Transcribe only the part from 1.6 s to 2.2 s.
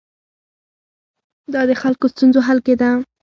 د خلکو